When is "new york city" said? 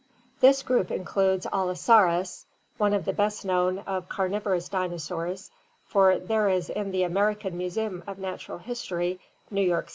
9.51-9.89